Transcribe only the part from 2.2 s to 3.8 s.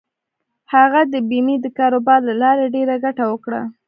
له لارې ډېره ګټه وکړه.